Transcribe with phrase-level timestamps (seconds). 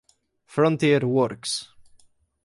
[0.47, 1.69] Frontier Works